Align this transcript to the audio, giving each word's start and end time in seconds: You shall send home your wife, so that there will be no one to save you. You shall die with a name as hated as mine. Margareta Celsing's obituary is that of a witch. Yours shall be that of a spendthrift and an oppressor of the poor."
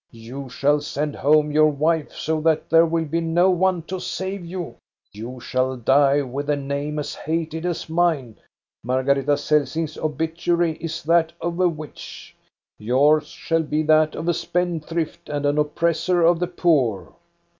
You 0.09 0.49
shall 0.49 0.81
send 0.81 1.15
home 1.15 1.51
your 1.51 1.69
wife, 1.69 2.11
so 2.11 2.41
that 2.41 2.71
there 2.71 2.87
will 2.87 3.05
be 3.05 3.21
no 3.21 3.51
one 3.51 3.83
to 3.83 3.99
save 3.99 4.43
you. 4.43 4.77
You 5.11 5.39
shall 5.39 5.77
die 5.77 6.23
with 6.23 6.49
a 6.49 6.55
name 6.55 6.97
as 6.97 7.13
hated 7.13 7.67
as 7.67 7.87
mine. 7.87 8.37
Margareta 8.83 9.37
Celsing's 9.37 9.99
obituary 9.99 10.71
is 10.77 11.03
that 11.03 11.33
of 11.39 11.59
a 11.59 11.69
witch. 11.69 12.35
Yours 12.79 13.27
shall 13.27 13.61
be 13.61 13.83
that 13.83 14.15
of 14.15 14.27
a 14.27 14.33
spendthrift 14.33 15.29
and 15.29 15.45
an 15.45 15.59
oppressor 15.59 16.23
of 16.23 16.39
the 16.39 16.47
poor." 16.47 17.13